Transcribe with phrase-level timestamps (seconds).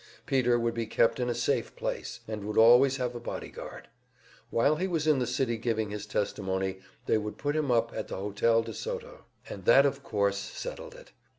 [0.25, 3.87] Peter would be kept in a safe place, and would always have a body guard.
[4.49, 8.07] While he was in the city, giving his testimony, they would put him up at
[8.07, 9.25] the Hotel de Soto.
[9.47, 11.11] And that of course settled it.